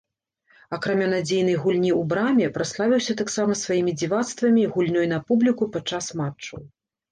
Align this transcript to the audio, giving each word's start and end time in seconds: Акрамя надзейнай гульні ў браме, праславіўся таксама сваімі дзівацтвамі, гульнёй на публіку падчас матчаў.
Акрамя 0.77 1.07
надзейнай 1.11 1.57
гульні 1.65 1.91
ў 1.99 2.07
браме, 2.13 2.47
праславіўся 2.57 3.17
таксама 3.21 3.59
сваімі 3.63 3.95
дзівацтвамі, 4.01 4.67
гульнёй 4.73 5.07
на 5.15 5.23
публіку 5.31 5.71
падчас 5.79 6.05
матчаў. 6.25 6.69